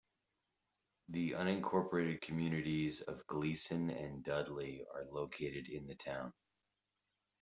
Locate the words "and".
3.91-4.23